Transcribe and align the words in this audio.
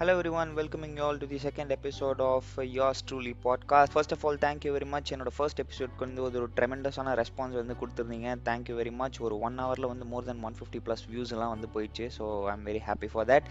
Hello 0.00 0.12
everyone, 0.16 0.50
welcoming 0.54 0.92
you 0.96 1.02
all 1.02 1.16
to 1.18 1.26
the 1.26 1.38
second 1.44 1.72
episode 1.72 2.20
of 2.20 2.44
uh, 2.56 2.62
yours 2.62 2.98
truly 3.02 3.32
podcast. 3.46 3.88
First 3.96 4.12
of 4.12 4.24
all, 4.24 4.36
thank 4.44 4.64
you 4.66 4.72
very 4.74 4.88
much. 4.92 5.06
என்னோட 5.14 5.30
first 5.36 5.60
எபிசோட்க்கு 5.62 6.04
வந்து 6.04 6.22
ஒரு 6.22 6.48
ட்ரெமெண்டஸான 6.58 7.14
response 7.20 7.56
வந்து 7.60 7.74
கொடுத்துருந்தீங்க. 7.80 8.28
Thank you 8.48 8.74
very 8.80 8.92
much 9.00 9.18
ஒரு 9.28 9.36
one 9.46 9.56
ஹவரில் 9.62 9.86
வந்து 9.92 10.06
more 10.12 10.26
than 10.28 10.42
one 10.48 10.56
fifty 10.58 10.80
plus 10.88 11.02
views 11.12 11.32
எல்லாம் 11.36 11.52
வந்து 11.54 11.70
போயிடுச்சு. 11.74 12.06
So 12.18 12.26
I 12.50 12.52
am 12.58 12.64
very 12.68 12.82
happy 12.88 13.08
for 13.14 13.26
that 13.32 13.48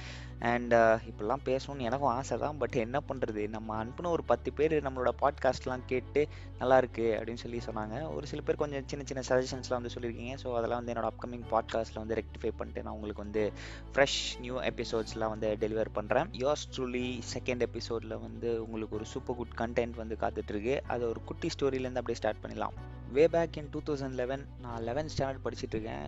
and 0.52 0.76
இப்படிலாம் 1.10 1.44
பேசணும்னு 1.50 1.88
எனக்கும் 1.90 2.12
ஆசை 2.20 2.38
தான் 2.46 2.58
பட் 2.62 2.78
என்ன 2.86 3.02
பண்ணுறது 3.10 3.44
நம்ம 3.56 3.76
அனுப்புன 3.82 4.12
ஒரு 4.16 4.26
பத்து 4.32 4.54
பேர் 4.60 4.78
நம்மளோட 4.88 5.14
பாட்காஸ்ட்லாம் 5.24 5.84
கேட்டு 5.92 6.24
நல்லாயிருக்கு 6.62 7.10
அப்படின்னு 7.18 7.44
சொல்லி 7.46 7.62
சொன்னாங்க. 7.68 8.02
ஒரு 8.16 8.26
சில 8.32 8.42
பேர் 8.50 8.62
கொஞ்சம் 8.64 8.88
சின்ன 8.94 9.06
சின்ன 9.12 9.26
சஜஷன்ஸ்லாம் 9.32 9.80
வந்து 9.82 9.94
சொல்லியிருக்கீங்க. 9.98 10.38
ஸோ 10.46 10.56
அதெல்லாம் 10.62 10.82
வந்து 10.84 10.96
என்னோட 10.96 11.12
அப்கமிங் 11.12 11.46
பாட்காஸ்ட்டில் 11.54 12.02
வந்து 12.04 12.20
ரெக்டிஃபை 12.22 12.54
பண்ணிட்டு 12.62 12.86
நான் 12.88 12.98
உங்களுக்கு 13.00 13.26
வந்து 13.28 13.46
ஃப்ரெஷ் 13.92 14.20
நியூ 14.46 14.58
எபிசோட்ஸ்லாம் 14.72 15.36
வந்து 15.36 15.52
டெலிவர் 15.66 15.96
பண்ணுறேன் 16.00 16.36
யோர்ஸ் 16.38 16.68
ட்ரூலி 16.76 17.06
செகண்ட் 17.34 17.62
எபிசோடில் 17.62 18.22
வந்து 18.22 18.50
உங்களுக்கு 18.64 18.96
ஒரு 18.96 19.06
சூப்பர் 19.06 19.36
குட் 19.36 19.56
கண்டென்ட் 19.58 19.96
வந்து 19.96 20.16
காத்துட்ருக்கு 20.16 20.76
அதை 20.88 21.04
ஒரு 21.08 21.22
குட்டி 21.26 21.48
ஸ்டோரியிலேருந்து 21.48 21.98
அப்படியே 21.98 22.20
ஸ்டார்ட் 22.20 22.42
பண்ணிடலாம் 22.44 22.76
way 23.16 23.24
back 23.34 23.58
in 23.60 23.70
two 23.74 23.80
thousand 23.88 24.18
eleven 24.20 24.44
நான் 24.64 24.84
லெவன்த் 24.88 25.12
ஸ்டாண்டர்ட் 25.14 25.44
படிச்சுட்டு 25.46 25.76
இருக்கேன் 25.76 26.08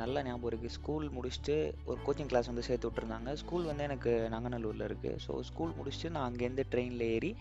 நல்ல 0.00 0.22
ஞாபகம் 0.28 0.48
இருக்குது 0.50 0.74
ஸ்கூல் 0.78 1.06
முடிச்சுட்டு 1.16 1.56
ஒரு 1.90 1.98
கோச்சிங் 2.06 2.30
கிளாஸ் 2.32 2.50
வந்து 2.50 2.66
சேர்த்து 2.68 2.88
விட்ருந்தாங்க 2.88 3.32
ஸ்கூல் 3.42 3.68
வந்து 3.70 3.86
எனக்கு 3.88 4.12
நங்கநல்லூரில் 4.34 4.86
இருக்குது 4.88 5.20
ஸோ 5.26 5.34
ஸ்கூல் 5.50 5.76
முடிச்சுட்டு 5.78 6.14
நான் 6.16 6.28
அங்கேருந்து 6.30 6.64
ட்ரெயினில் 6.72 7.06
ஏறி 7.16 7.32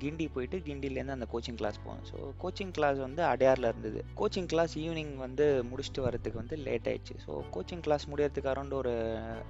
கிண்டி 0.00 0.24
போயிட்டு 0.32 0.56
கிண்டிலேருந்து 0.64 1.14
அந்த 1.16 1.26
கோச்சிங் 1.32 1.58
கிளாஸ் 1.60 1.78
போவேன் 1.84 2.02
ஸோ 2.08 2.16
கோச்சிங் 2.42 2.72
கிளாஸ் 2.78 2.98
வந்து 3.04 3.22
அடையாரில் 3.30 3.68
இருந்தது. 3.70 4.00
கோச்சிங் 4.20 4.48
கிளாஸ் 4.52 4.72
ஈவினிங் 4.82 5.14
வந்து 5.22 5.44
முடிச்சுட்டு 5.68 6.02
வரதுக்கு 6.06 6.38
வந்து 6.40 6.56
லேட் 6.64 6.88
ஆயிடுச்சு. 6.90 7.14
ஸோ 7.24 7.30
கோச்சிங் 7.54 7.84
கிளாஸ் 7.86 8.04
முடியறதுக்கு 8.12 8.50
அரௌண்ட் 8.52 8.74
ஒரு 8.80 8.92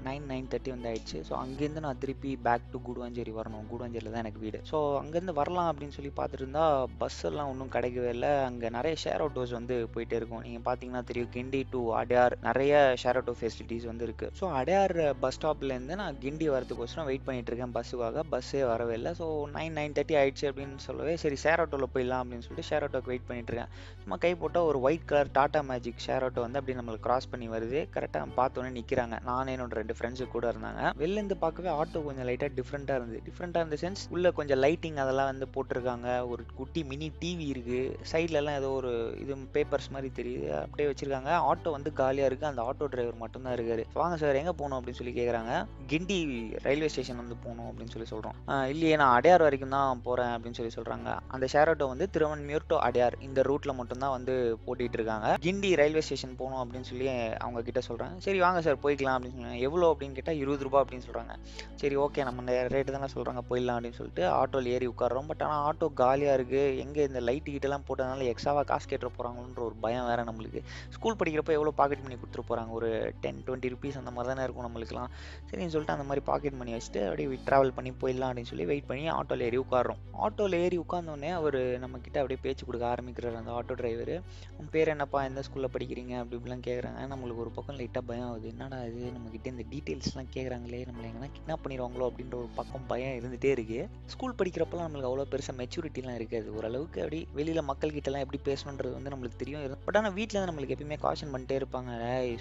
நைன் 0.09 0.27
நைன் 0.33 0.47
தேர்ட்டி 0.53 0.73
வந்து 0.75 0.89
ஆயிடுச்சு. 0.91 1.21
ஸோ 1.29 1.35
அங்கேருந்து 1.45 1.85
நான் 1.87 2.01
திருப்பி 2.05 2.33
பேக் 2.47 2.71
டு 2.75 2.81
கூடுவாஞ்சேரி 2.89 3.35
வரணும். 3.41 3.67
கூடுவாஞ்சேரியில் 3.73 4.15
தான் 4.15 4.25
எனக்கு 4.25 4.45
வீடு. 4.45 4.61
ஸோ 4.71 4.79
அங்கேருந்து 5.01 5.37
வரலாம் 5.41 5.71
அப்படின்னு 5.73 5.97
சொல்லி 5.99 6.13
பார்த்துட்டு 6.21 6.45
இருந்தால் 6.45 6.87
பஸ் 7.03 7.21
எல்லாம் 7.31 7.51
ஒன்றும் 7.55 7.75
கிடைக்கவே 7.77 8.13
இல்லை. 8.17 8.33
அங்கே 8.51 8.71
நிறைய 8.79 8.97
ஷேர் 9.07 9.25
ஆட்டோஸ் 9.29 9.57
வந்து 9.59 9.79
போயிட்டே 9.97 10.19
இருக்கும். 10.21 10.45
நீங்கள் 10.49 10.67
பார்த்தீங்கன்னா 10.69 11.05
தெரியும் 11.11 11.33
கிண்டி 11.39 11.63
டு 11.75 11.83
அடையார் 12.03 12.37
நிறைய 12.49 12.75
ஷேர் 13.05 13.21
ஆட்டோ 13.23 13.37
ஃபெசிலிட்டிஸ் 13.41 13.89
வந்து 13.93 14.07
இருக்குது 14.09 14.33
ஸோ 14.41 14.45
அடையார் 14.61 14.97
பஸ் 15.23 15.35
ஸ்டாப்லேருந்து 15.37 15.95
நான் 16.01 16.21
கிண்டி 16.23 16.47
வரதுக்கோசரம் 16.53 17.09
வெயிட் 17.09 17.25
பண்ணிட்டு 17.27 17.51
இருக்கேன் 17.53 17.73
பஸ்ஸுக்காக 17.77 18.23
பஸ்ஸே 18.33 18.63
வரவே 18.71 18.95
இல்லை. 18.99 19.11
ஸோ 19.21 19.27
நைன் 19.57 19.75
நைன் 19.79 19.95
தேர்ட்டி 19.97 20.17
ஆயிடுச்சு 20.21 20.47
அப்படின்னு 20.51 20.85
சொல்லவே 20.87 21.15
சரி 21.23 21.37
ஷேர் 21.45 21.61
ஆட்டோவில் 21.65 21.91
போயிடலாம் 21.95 22.23
அப்படின்னு 22.25 22.45
சொல்லிட்டு 22.47 22.69
ஷேர் 22.71 22.85
ஆட்டோக்கு 22.87 23.11
வெயிட் 23.13 23.27
பண்ணிட்டு 23.29 23.53
இருக்கேன். 23.53 23.73
சும்மா 24.03 24.19
கை 24.25 24.33
போட்டால் 24.43 24.69
ஒரு 24.71 24.79
white 24.87 25.07
colour 25.11 25.31
Tata 25.39 25.63
Magic 25.71 26.03
share 26.07 26.25
auto 26.29 26.41
வந்து 26.47 26.61
அப்படி 26.61 26.77
நம்மளுக்கு 26.79 27.07
கிராஸ் 27.09 27.31
பண்ணி 27.33 27.49
வருது. 27.55 27.81
கரெக்டாக 27.97 28.33
பார்த்தோன்னே 28.41 28.71
நிற்கிறாங்க 28.79 29.19
நானே 29.31 29.55
என்னோட 29.57 29.75
ரெண்டு 29.81 29.97
ஃப்ரெண்ட்ஸு 29.99 30.27
கூட 30.35 30.47
இருந்தாங்க. 30.55 30.83
வெளிலேருந்து 31.03 31.39
பார்க்கவே 31.45 31.71
ஆட்டோ 31.81 32.05
கொஞ்சம் 32.09 32.29
லைட்டாக 32.31 32.53
டிஃப்ரெண்ட்டாக 32.59 32.99
இருந்தது. 33.01 33.23
டிஃப்ரெண்ட்டாக 33.29 33.65
இருந்த 33.65 33.79
சென்ஸ் 33.85 34.05
உள்ளே 34.17 34.33
கொஞ்சம் 34.41 34.63
லைட்டிங் 34.65 35.01
அதெல்லாம் 35.05 35.31
வந்து 35.33 35.49
போட்டிருக்காங்க. 35.57 36.09
ஒரு 36.33 36.43
குட்டி 36.61 36.83
மினி 36.93 37.11
டிவி 37.23 37.47
இருக்கு. 37.55 37.83
சைட்லலாம் 38.13 38.59
ஏதோ 38.63 38.71
ஒரு 38.81 38.93
இது 39.23 39.35
பேப்பர்ஸ் 39.57 39.89
மாதிரி 39.95 40.11
தெரியுது. 40.19 40.49
அப்படியே 40.63 40.89
வச்சிருக்காங்க. 40.91 41.31
ஆட்டோ 41.51 41.71
வந்து 41.77 41.91
காலியாக 42.01 42.29
இருக்குது 42.31 42.51
அந்த 42.51 42.63
ஆட்டோ 42.69 42.89
டிரைவர் 42.93 43.23
மட்டும்தான் 43.23 43.57
இருக்காரு. 43.59 43.85
வாங்க 44.01 44.17
சார் 44.23 44.41
எங்கே 44.41 44.55
போகணும் 44.61 44.79
அப்படின்னு 44.79 45.01
சொல்லி 45.01 45.15
கேட்குறாங்க 45.19 45.53
கிண்டி 45.93 46.19
ரயில்வே 46.67 46.91
ஸ்டேஷன் 46.95 47.21
வந்து 47.23 47.37
போகணும் 47.45 47.69
அப்படின்னு 47.71 47.95
சொல்லி 47.95 48.09
சொல்கிறோம் 48.13 48.37
இல்லையே 48.73 48.97
நான் 49.03 49.15
அடையார் 49.19 49.45
வரைக்கும் 49.47 49.75
தான் 49.77 50.03
போகிறேன் 50.07 50.33
அப்படின்னு 50.37 50.59
சொல்லி 50.59 50.75
சொல்கிறாங்க 50.79 51.09
அந்த 51.35 51.47
ஷேர் 51.55 51.71
ஆட்டோ 51.73 51.89
வந்து 51.93 52.07
திருவன்மியூர் 52.17 52.69
டு 52.73 52.79
அடையார் 52.87 53.17
இந்த 53.29 53.41
ரூட்டில் 53.51 53.77
மட்டும்தான் 53.81 54.15
வந்து 54.17 54.35
போட்டிட்டு 54.67 54.99
இருக்காங்க. 55.01 55.29
கிண்டி 55.47 55.71
ரயில்வே 55.81 56.05
ஸ்டேஷன் 56.07 56.37
போகணும் 56.41 56.63
அப்படின்னு 56.63 56.89
சொல்லி 56.91 57.09
அவங்க 57.45 57.63
கிட்ட 57.69 57.81
சொல்கிறேன் 57.89 58.15
சரி 58.27 58.39
வாங்க 58.45 58.61
சார் 58.67 58.83
போய்க்கலாம் 58.85 59.17
அப்படின்னு 59.17 59.37
சொல்லுவாங்க 59.37 59.65
எவ்வளோ 59.69 59.91
அப்படின்னு 59.93 60.19
கேட்டால் 60.19 60.41
இருபது 60.43 60.67
ரூபா 60.69 60.81
அப்படின்னு 60.83 61.07
சொல்கிறாங்க 61.09 61.35
சரி 61.83 61.97
ஓகே 62.05 62.25
நம்ம 62.29 62.43
இந்த 62.45 62.55
ரேட்டு 62.75 62.97
தானே 62.97 63.11
சொல்கிறாங்க 63.15 63.43
போயிடலாம் 63.51 63.79
அப்படின்னு 63.79 63.99
சொல்லிட்டு 64.01 64.25
ஆட்டோவில் 64.41 64.73
ஏறி 64.77 64.87
உட்காடுறோம் 64.93 65.29
பட் 65.31 65.45
ஆனால் 65.47 65.65
ஆட்டோ 65.69 65.89
காலியாக 66.03 66.37
இருக்குது 66.39 66.77
எங்கே 66.85 67.03
இந்த 67.11 67.21
லைட்டு 67.29 67.55
கிட்டலாம் 67.55 67.87
போட்டதுனால 67.89 68.29
எக்ஸ்ட்ராவாக 68.33 68.67
காசு 68.73 68.86
கேட்டுற 68.89 69.09
போகிறாங்களோன்ற 69.19 69.59
ஒரு 69.59 69.75
பயம் 69.81 70.07
வேறு 70.07 70.23
நம்மளுக்கு. 70.23 70.63
ஸ்கூல் 70.91 71.17
படிக்கிறப்ப 71.25 71.53
எவ்வளோ 71.59 71.71
பாக்கெட் 71.71 72.03
பண்ணி 72.03 72.17
கொடுத்துட்டு 72.17 72.45
போகிறாங்க 72.49 72.71
ஒரு 72.71 73.15
டென் 73.21 73.43
டுவெண்ட்டி 73.47 73.71
ருபீஸ் 73.75 73.99
அந்த 73.99 74.11
மாதிரி 74.11 74.35
தானே 74.35 74.43
இருக்கும் 74.43 74.69
நம்மளுக்குலாம் 74.69 75.13
சரின்னு 75.51 75.75
சொல்லிட்டு 75.75 75.97
அந்த 75.97 76.05
மாதிரி 76.05 76.25
பாக்கெட் 76.25 76.59
பண்ணி 76.59 76.75
வச்சுட்டு 76.75 77.03
அப்படியே 77.05 77.39
ட்ராவல் 77.47 77.75
பண்ணி 77.75 77.91
போயிடலாம் 77.91 78.31
அப்படின்னு 78.31 78.51
சொல்லி 78.53 78.65
வெயிட் 78.65 78.87
பண்ணி 78.87 79.11
ஆட்டோவில் 79.11 79.47
ஏறி 79.49 79.59
உட்காரோம் 79.59 80.01
ஆட்டோவில் 80.23 80.59
ஏறி 80.65 80.79
உட்காந்தோடனே 80.79 81.31
அவர் 81.31 81.61
நம்ம 81.79 81.99
அப்படியே 82.07 82.39
பேச்சு 82.43 82.67
கொடுக்க 82.67 82.87
ஆரம்பிக்கிறார் 82.87 83.35
அந்த 83.35 83.51
ஆட்டோ 83.53 83.75
டிரைவர் 83.75 84.15
உன் 84.59 84.71
பேர் 84.71 84.89
என்னப்பா? 84.89 85.25
எந்த 85.25 85.43
ஸ்கூலில் 85.47 85.75
படிக்கிறீங்க? 85.77 86.15
அப்படி 86.19 86.37
இப்படிலாம் 86.41 86.65
கேட்குறாங்க 86.67 87.01
நம்மளுக்கு 87.13 87.43
ஒரு 87.45 87.51
பக்கம் 87.51 87.77
லைட்டாக 87.77 88.05
பயம் 88.07 88.29
ஆகுது. 88.29 88.49
என்னடா 88.49 88.79
இது? 88.83 89.11
நம்மக்கிட்ட 89.17 89.47
இந்த 89.47 89.65
டீட்டெயில்ஸ்லாம் 89.71 90.31
கேட்குறாங்களே 90.37 90.81
நம்மளை 90.91 91.09
எங்கன்னா 91.11 91.31
கிட்னாப் 91.37 91.65
பண்ணிடுவாங்களோ 91.65 92.07
அப்படின்ற 92.11 92.35
ஒரு 92.35 92.49
பக்கம் 92.55 92.87
பயம் 92.87 93.15
இருந்துகிட்டே 93.19 93.51
இருக்குது 93.57 93.89
ஸ்கூல் 94.07 94.35
படிக்கிறப்பலாம் 94.39 94.87
நம்மளுக்கு 94.87 95.11
அவ்வளோ 95.11 95.27
பெருசாக 95.31 95.59
மெச்சூரிட்டிலாம் 95.63 96.15
இருக்காது. 96.15 96.55
ஓரளவுக்கு 96.55 97.03
அப்படி 97.03 97.29
வெளியில் 97.35 97.63
மக்கள் 97.63 97.95
எப்படி 97.97 98.25
எப்படி 98.27 98.41
பேசணுன்றது 98.77 98.99
வந்து 98.99 99.13
நம்மளுக்கு 99.15 99.41
தெரியும். 99.43 99.79
பட் 99.85 99.99
ஆனால் 99.99 100.15
வீட்டில் 100.19 100.39
வந்து 100.41 100.53
நம்மளுக்கு 100.53 100.75
எப்பயுமே 100.77 100.99
காஷன் 101.05 101.33
பண்ணிட்டே 101.35 101.57
இருப்பாங்க. 101.61 101.93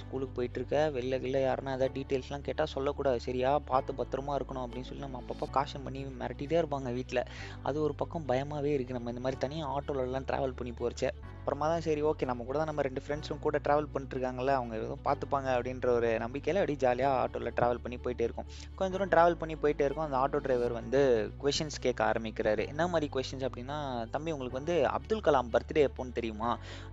ஸ்கூலுக்கு 0.01 0.33
போயிட்டு 0.37 0.59
இருக்க 0.59 0.75
வெளில 0.97 1.19
வெளில 1.25 1.41
யாருன்னா 1.47 1.75
ஏதாவது 1.77 1.91
டீட்டெயில்ஸ்லாம் 1.97 2.45
கேட்டால் 2.47 2.73
சொல்லக்கூடாது. 2.75 3.19
சரியா? 3.27 3.51
பார்த்து 3.71 3.93
பத்திரமா 4.01 4.33
இருக்கணும். 4.39 4.65
அப்படின்னு 4.65 4.89
சொல்லி 4.89 5.05
நம்ம 5.05 5.21
அப்பப்போ 5.23 5.47
காஷன் 5.57 5.85
பண்ணி 5.87 6.03
மிரட்டிகிட்டே 6.21 6.59
இருப்பாங்க 6.61 6.91
வீட்டில் 6.99 7.23
அது 7.67 7.77
ஒரு 7.85 7.95
பக்கம் 8.01 8.27
பயமாகவே 8.31 8.73
இருக்குது 8.77 8.99
நம்ம 8.99 9.13
இந்த 9.15 9.23
மாதிரி 9.25 9.39
தனியாக 9.45 9.73
ஆட்டோலலாம் 9.75 10.27
ட்ராவல் 10.31 10.59
பண்ணி 10.59 10.73
போகிறச்ச 10.81 11.05
அப்புறமா 11.39 11.67
தான் 11.71 11.83
சரி 11.85 12.01
ஓகே 12.09 12.25
நம்ம 12.29 12.43
கூட 12.43 12.55
தான் 12.57 12.69
நம்ம 12.69 12.83
ரெண்டு 12.85 13.01
ஃப்ரெண்ட்ஸும் 13.05 13.41
கூட 13.43 13.57
ட்ராவல் 13.65 13.89
பண்ணிட்டுருக்காங்கல்ல 13.93 14.53
அவங்க 14.59 14.73
எதுவும் 14.77 15.03
பார்த்துப்பாங்க 15.07 15.49
அப்படின்ற 15.55 15.87
ஒரு 15.97 16.09
நம்பிக்கையில் 16.23 16.59
அப்படியே 16.61 16.79
ஜாலியாக 16.83 17.17
ஆட்டோவில் 17.23 17.55
ட்ராவல் 17.57 17.81
பண்ணி 17.83 17.97
போயிட்டே 18.05 18.25
இருக்கும். 18.27 18.47
கொஞ்சம் 18.75 18.93
தூரம் 18.95 19.11
ட்ராவல் 19.13 19.37
பண்ணி 19.41 19.55
போயிட்டே 19.55 19.85
இருக்கும். 19.87 20.05
அந்த 20.07 20.17
ஆட்டோ 20.21 20.39
டிரைவர் 20.45 20.73
வந்து 20.79 21.01
கொஷின்ஸ் 21.43 21.77
கேட்க 21.81 22.01
ஆரம்பிக்கிறாரு. 22.11 22.63
என்ன 22.67 22.87
மாதிரி 22.87 23.09
கொஷின்ஸ் 23.15 23.45
அப்படின்னா 23.49 23.77
தம்பி 24.09 24.33
உங்களுக்கு 24.35 24.59
வந்து 24.61 24.75
அப்துல் 24.95 25.25
கலாம் 25.27 25.51
பர்த்டே 25.55 25.83
எப்போன்னு 25.89 26.15
தெரியும்? 26.17 26.24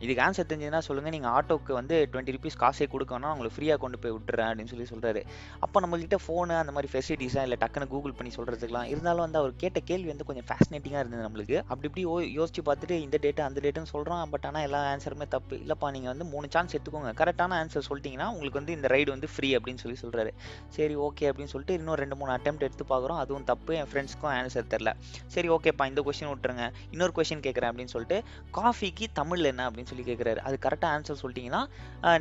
இதுக்கு 0.05 0.23
ஆன்சர் 0.27 0.49
தெரிஞ்சதுன்னா 0.51 0.83
சொல்லுங்கள் 0.89 1.15
நீங்கள் 1.17 1.33
ஆட்டோக்கு 1.39 1.73
வந்து 1.81 1.97
டுவெண்ட்டி 2.13 2.35
ருபீஸ் 2.37 2.59
காசே 2.63 2.87
கொடுக்கணும் 2.95 3.33
உங்களுக்கு 3.35 3.57
ஃப்ரீயாக 3.57 3.79
கொண்டு 3.85 4.01
போய் 4.03 4.15
விட்டுறேன் 4.17 4.49
அப்படின்னு 4.51 4.73
சொல்லி 4.73 4.87
சொல்கிறாரு 4.93 5.23
அப்போ 5.65 5.81
நம்மள்கிட்ட 5.85 6.19
ஃபோனு 6.25 6.57
அந்த 6.63 6.73
மாதிரி 6.77 6.91
ஃபெசிலிட்டிஸாக 6.93 7.47
இல்லை. 7.47 7.59
டக்குன்னு 7.63 7.89
கூகுள் 7.93 8.17
பண்ணி 8.19 8.31
சொல்கிறதுக்குலாம் 8.37 8.89
இருந்தாலும் 8.93 9.25
வந்து 9.27 9.39
அவர் 9.41 9.53
கேட்ட 9.63 9.81
கேள்வி 9.91 10.09
வந்து 10.13 10.27
கொஞ்சம் 10.29 10.47
ஃபேசினேட்டிங்காக 10.49 11.03
இருந்தது 11.05 11.25
நம்மளுக்கு. 11.27 11.57
அப்படி 11.71 11.89
இப்படி 11.91 12.05
யோசிச்சு 12.39 12.63
பார்த்துட்டு 12.69 12.97
இந்த 13.07 13.17
டேட்டு 13.25 13.43
அந்த 13.47 13.59
டேட்டுன்னு 13.65 13.91
சொல்கிறான் 13.95 14.31
பட் 14.33 14.47
ஆனால் 14.49 14.65
எல்லா 14.67 14.81
ஆன்சருமே 14.93 15.27
தப்பு. 15.37 15.55
இல்லைப்பா 15.65 15.91
நீங்கள் 15.97 16.13
வந்து 16.13 16.27
மூணு 16.33 16.47
சான்ஸ் 16.55 16.75
எடுத்துக்கோங்க. 16.77 17.13
கரெக்டான 17.21 17.57
ஆன்சர் 17.63 17.87
சொல்லிட்டீங்கன்னா 17.89 18.29
உங்களுக்கு 18.35 18.61
வந்து 18.61 18.75
இந்த 18.79 18.89
ரைடு 18.95 19.11
வந்து 19.15 19.29
ஃப்ரீ 19.35 19.51
அப்படின்னு 19.59 19.83
சொல்லி 19.85 19.99
சொல்கிறாரு 20.05 20.33
சரி 20.77 20.97
ஓகே 21.07 21.27
அப்படின்னு 21.31 21.53
சொல்லிட்டு 21.55 21.77
இன்னும் 21.81 21.99
ரெண்டு 22.03 22.17
மூணு 22.21 22.33
அட்டெம்ப்ட் 22.37 22.67
எடுத்து 22.69 22.87
பார்க்குறோம். 22.93 23.21
அதுவும் 23.25 23.47
தப்பு. 23.53 23.73
என் 23.81 23.91
ஃப்ரெண்ட்ஸ்க்கும் 23.93 24.33
ஆன்சர் 24.39 24.71
தெரில 24.75 24.93
சரி 25.37 25.51
ஓகேப்பா 25.57 25.87
இந்த 25.93 26.03
கொஸ்டின் 26.09 26.31
விட்டுருங்க. 26.33 26.67
இன்னொரு 26.95 27.15
கொஸ்டின் 27.19 27.45
கேட்குறேன் 27.47 27.71
அப்படின்னு 27.73 27.95
சொல்லிட்டு 27.95 28.19
காஃபிக்கு 28.59 29.07
தமிழில் 29.23 29.53
என்ன 29.53 29.69
அப்படின்னு 29.71 29.93
சொல்லி 29.93 30.07
கேட்குறாரு 30.11 30.43
அது 30.49 30.59
கரெக்டாக 30.67 30.95
ஆன்சர் 30.97 31.21
சொல்லிட்டீங்கன்னா 31.25 31.63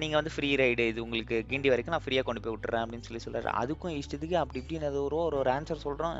நீங்கள் 0.04 0.20
வந்து 0.22 0.36
ஃப்ரீ 0.38 0.52
ரைடு 0.64 0.84
இது 0.94 1.00
உங்களுக்கு 1.08 1.38
கிண்டி 1.52 1.70
வரைக்கும் 1.72 1.96
நான் 1.96 2.06
ஃப்ரீயாக 2.06 2.26
கொண்டு 2.28 2.42
போய் 2.44 2.54
விட்டுறேன் 2.56 2.84
அப்படின்னு 2.86 3.08
சொல்லி 3.08 3.24
சொல்கிறாரு 3.26 3.50
அதுக்கும் 3.62 3.96
இஷ்டத்துக்கு 4.02 4.36
அப்படி 4.42 4.60
இப்படின்னு 4.62 4.90
அது 4.90 5.00
ஒரு 5.08 5.18
ஒரு 5.28 5.36
ஒரு 5.42 5.50
ஆன்சர் 5.56 5.86
சொல்கிறோம் 5.86 6.16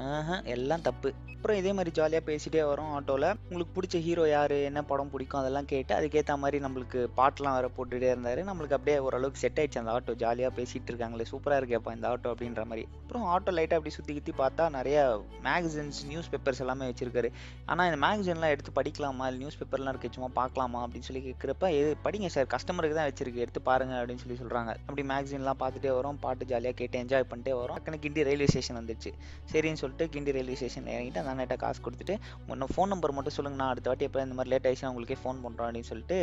எல்லாம் 0.56 0.86
தப்பு. 0.88 1.10
அப்புறம் 1.36 1.60
இதே 1.60 1.72
மாதிரி 1.78 1.92
ஜாலியாக 1.98 2.24
பேசிகிட்டே 2.30 2.64
வரோம் 2.72 2.90
ஆட்டோவில் 2.96 3.28
உங்களுக்கு 3.50 3.76
பிடிச்ச 3.78 4.00
ஹீரோ 4.08 4.26
யார்? 4.32 4.56
என்ன 4.70 4.80
படம் 4.90 5.12
பிடிக்கும்? 5.14 5.40
அதெல்லாம் 5.42 5.68
கேட்டு 5.72 5.94
அதுக்கேற்ற 5.98 6.34
மாதிரி 6.44 6.58
நம்மளுக்கு 6.66 7.00
பாட்டெலாம் 7.20 7.56
வேறு 7.58 7.70
போட்டுகிட்டே 7.78 8.10
இருந்தார். 8.14 8.42
நம்மளுக்கு 8.50 8.76
அப்படியே 8.78 8.98
ஓரளவுக்கு 9.06 9.42
செட் 9.44 9.60
ஆயிடுச்சு 9.62 9.82
அந்த 9.82 9.92
ஆட்டோ 9.96 10.16
ஜாலியாக 10.24 10.52
பேசிகிட்டு 10.60 10.92
இருக்காங்களே 10.92 11.28
சூப்பராக 11.32 11.62
இருக்கேப்பா 11.62 11.94
இந்த 11.98 12.08
ஆட்டோ 12.14 12.32
அப்படின்ற 12.34 12.64
மாதிரி. 12.72 12.84
அப்புறம் 13.02 13.26
ஆட்டோ 13.34 13.54
லைட்டாக 13.58 13.80
அப்படி 13.80 13.96
சுற்றி 13.98 14.16
கித்தி 14.18 14.36
பார்த்தா 14.44 14.68
நிறைய 14.78 15.00
மேகசின்ஸ் 15.48 16.02
நியூஸ் 16.12 16.30
பேப்பர்ஸ் 16.34 16.62
எல்லாமே 16.66 16.90
வச்சிருக்காரு. 16.92 17.32
ஆனால் 17.72 17.88
இந்த 17.90 18.00
மேகசின்லாம் 18.06 18.54
எடுத்து 18.56 18.74
படிக்கலாமா? 18.80 19.26
இல்லை 19.30 19.42
நியூஸ் 19.44 19.60
பேப்பர்லாம் 19.62 19.94
இருக்கு 19.94 20.16
சும்மா 20.18 20.30
பார்க்கலாமா? 20.42 20.71
அப்படின்னு 20.84 21.08
சொல்லி 21.08 21.22
கேட்குறப்ப 21.28 21.66
எது 21.80 21.90
படிங்க 22.06 22.28
சார். 22.36 22.48
கஸ்டமருக்கு 22.54 22.98
தான் 23.00 23.10
வச்சிருக்கு. 23.10 23.44
எடுத்து 23.46 23.62
பாருங்க 23.70 23.94
அப்படின்னு 24.00 24.24
சொல்லி 24.24 24.38
சொல்கிறாங்க 24.42 24.72
அப்படி 24.88 25.04
மேக்சின்லாம் 25.12 25.60
பார்த்துட்டே 25.64 25.92
வரோம். 25.98 26.18
பாட்டு 26.26 26.50
ஜாலியாக 26.52 26.76
கேட்டு 26.82 27.00
என்ஜாய் 27.04 27.28
பண்ணிட்டே 27.32 27.54
வரோம். 27.62 27.78
அக்கனை 27.80 28.00
கிண்டி 28.06 28.26
ரயில்வே 28.30 28.48
ஸ்டேஷன் 28.54 28.80
வந்துச்சு 28.80 29.12
சரின்னு 29.54 29.82
சொல்லிட்டு 29.84 30.08
கிண்டி 30.16 30.36
ரயில்வே 30.38 30.58
ஸ்டேஷன் 30.62 30.90
இறங்கிட்டு 30.96 31.22
அந்த 31.24 31.36
நேட்டாக 31.42 31.60
காசு 31.66 31.80
கொடுத்துட்டு 31.88 32.16
உன்ன 32.54 32.70
ஃபோன் 32.74 32.92
நம்பர் 32.94 33.16
மட்டும் 33.18 33.36
சொல்லுங்க 33.38 33.60
நான் 33.64 33.74
அடுத்த 33.74 33.90
வாட்டி 33.92 34.08
எப்போ 34.10 34.22
இந்த 34.28 34.38
மாதிரி 34.40 34.54
லேட் 34.54 34.68
ஆயிடுச்சுன்னா 34.70 34.92
உங்களுக்கே 34.94 35.20
ஃபோன் 35.24 35.42
பண்ணுறோம் 35.46 35.68
அப்படின்னு 35.68 35.90
சொல்லிட்டு 35.92 36.18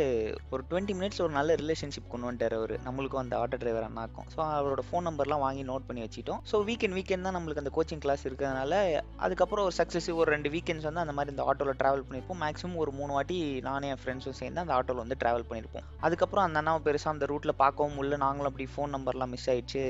ஒரு 0.53 0.63
டுவெண்ட்டி 0.71 0.95
மினிட்ஸ் 0.99 1.21
ஒரு 1.25 1.33
நல்ல 1.39 1.55
ரிலேஷன்ஷிப் 1.63 2.11
கொண்டு 2.13 2.27
வந்துட்டார் 2.29 2.57
அவர். 2.59 2.75
நம்மளுக்கும் 2.87 3.23
அந்த 3.23 3.35
ஆட்டோ 3.43 3.59
டிரைவர் 3.63 3.87
அண்ணாக்கும். 3.89 4.27
ஸோ 4.35 4.39
அவரோட 4.59 4.83
ஃபோன் 4.89 5.07
நம்பர்லாம் 5.09 5.43
வாங்கி 5.45 5.63
நோட் 5.71 5.87
பண்ணி 5.89 6.03
வச்சுட்டோம் 6.05 6.41
ஸோ 6.51 6.63
வீக்கெண்ட் 6.69 6.97
வீக்கெண்ட் 6.99 7.27
தான் 7.27 7.35
நம்மளுக்கு 7.37 7.63
அந்த 7.63 7.73
கோச்சிங் 7.77 8.03
கிளாஸ் 8.05 8.25
இருக்கிறதுனால 8.29 8.73
அதுக்கப்புறம் 9.25 9.65
ஒரு 9.67 9.75
சக்ஸஸிவ் 9.79 10.19
ஒரு 10.23 10.29
ரெண்டு 10.35 10.51
வீக்கெண்ட்ஸ் 10.55 10.87
வந்து 10.89 11.03
அந்த 11.05 11.15
மாதிரி 11.17 11.33
இந்த 11.35 11.45
ஆட்டோவில் 11.49 11.79
ட்ராவல் 11.81 12.05
பண்ணியிருப்போம் 12.07 12.41
மேக்ஸிமம் 12.45 12.79
ஒரு 12.83 12.93
மூணு 12.99 13.11
வாட்டி 13.17 13.37
நானே 13.69 13.89
என் 13.93 14.01
ஃப்ரெண்ட்ஸும் 14.03 14.38
சேர்ந்து 14.39 14.61
அந்த 14.63 14.73
ஆட்டோவில் 14.77 15.03
வந்து 15.03 15.19
ட்ராவல் 15.23 15.47
பண்ணியிருப்போம் 15.49 15.85
அதுக்கப்புறம் 16.07 16.45
அந்த 16.47 16.61
அண்ணாவை 16.61 16.81
பெருசாக 16.87 17.15
அந்த 17.15 17.27
ரூட்டில் 17.31 17.59
பார்க்கவும் 17.63 17.95
முடியல. 17.97 18.17
நாங்களும் 18.25 18.51
அப்படி 18.51 18.67
ஃபோன் 18.73 18.93
நம்பர்லாம் 18.95 19.33
மிஸ் 19.35 19.49
ஆயிடுச்சு. 19.53 19.83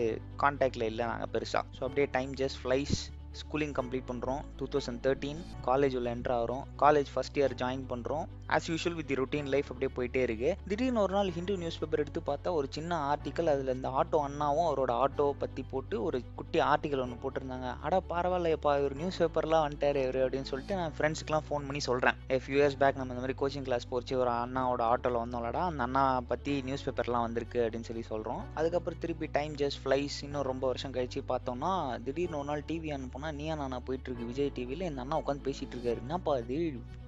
கான்டாக்டில் 0.43 0.89
இல்லை 0.91 1.05
நாங்கள் 1.11 1.31
பெருசாக 1.35 1.63
ஸோ 1.77 1.81
அப்படியே 1.87 2.07
time 2.17 2.33
just 2.41 2.59
flies 2.63 2.97
schooling 3.39 3.73
complete 3.79 4.07
பண்ணுறோம் 4.09 4.41
டூ 4.59 4.65
தௌசண்ட் 4.73 5.01
தேர்ட்டீன் 5.05 5.41
காலேஜ் 5.67 5.95
உள்ள 5.99 6.09
என்ட்ரு 6.15 6.33
ஆகிறோம். 6.37 6.63
காலேஜ் 6.83 7.09
ஃபஸ்ட் 7.13 7.37
இயர் 7.39 7.55
ஜாயின் 7.61 7.83
பண்ணுறோம் 7.91 8.25
as 8.55 8.67
usual 8.71 8.95
with 8.99 9.11
routine 9.19 9.49
life 9.53 9.69
அப்படியே 9.71 9.91
போயிட்டே 9.97 10.21
இருக்கு. 10.27 10.51
திடீர்னு 10.69 11.01
ஒரு 11.01 11.13
நாள் 11.17 11.29
ஹிந்து 11.37 11.55
நியூஸ் 11.63 11.79
பேப்பர் 11.81 12.01
எடுத்து 12.03 12.21
பார்த்தா 12.29 12.53
ஒரு 12.59 12.67
சின்ன 12.77 12.97
ஆர்டிக்கல் 13.11 13.51
அதில் 13.53 13.73
இந்த 13.75 13.89
ஆட்டோ 13.99 14.19
அண்ணாவும் 14.27 14.67
அவரோட 14.69 14.91
ஆட்டோ 15.03 15.25
பற்றி 15.43 15.63
போட்டு 15.71 15.95
ஒரு 16.07 16.19
குட்டி 16.39 16.59
ஆர்டிக்கல் 16.71 17.03
ஒன்று 17.05 17.17
போட்டிருந்தாங்க. 17.23 17.69
அட 17.87 18.01
பரவாயில்லப்பா 18.11 18.73
ஒரு 18.87 18.95
நியூஸ் 19.01 19.21
பேப்பர்லாம் 19.21 19.65
வந்துட்டார் 19.65 19.99
இவர் 20.03 20.19
அப்படின்னு 20.25 20.49
சொல்லிட்டு 20.51 20.75
நான் 20.81 20.95
ஃப்ரெண்ட்ஸ்க்குலாம் 20.97 21.45
ஃபோன் 21.49 21.67
பண்ணி 21.69 21.83
சொல்கிறேன் 21.89 22.17
ஃபியூ 22.45 22.57
இயர்ஸ் 22.59 22.79
பேக் 22.83 22.99
நம்ம 22.99 23.13
இந்த 23.13 23.23
மாதிரி 23.23 23.37
கோச்சிங் 23.41 23.67
கிளாஸ் 23.69 23.89
போச்சு 23.93 24.13
ஒரு 24.23 24.31
அண்ணாவோட 24.35 24.83
ஆட்டோவில் 24.91 25.21
வந்தோம்லடா 25.23 25.63
அந்த 25.69 25.83
அண்ணா 25.87 26.03
பற்றி 26.31 26.55
நியூஸ் 26.69 26.85
பேப்பர்லாம் 26.87 27.25
வந்திருக்கு 27.27 27.61
அப்படின்னு 27.65 27.89
சொல்லி 27.89 28.05
சொல்கிறோம் 28.11 28.41
அதுக்கப்புறம் 28.55 29.01
திருப்பி 29.05 29.29
டைம் 29.37 29.55
ஜஸ்ட் 29.63 29.81
ஃப்ளைஸ் 29.83 30.17
இன்னும் 30.27 30.47
ரொம்ப 30.51 30.65
வருஷம் 30.67 30.95
கழிச்சு 30.97 31.23
பார்த்தோம்னா 31.31 31.71
திடீர்னு 32.07 32.39
ஒரு 32.41 32.49
நாள் 32.51 32.63
டிவி 32.71 32.91
அனுப்புனா 33.19 33.31
நீயா 33.33 33.55
நானா 33.55 33.79
போயிட்டு 33.79 34.07
இருக்கு. 34.09 34.27
விஜய் 34.27 34.51
டிவியில் 34.53 34.87
இந்த 34.87 35.01
அண்ணா 35.01 35.15
உட்காந்து 35.19 35.45
பேசிட்டு 35.47 35.75
இருக்காரு. 35.75 35.99
என்னப்பா 35.99 36.37
இது? 36.37 36.57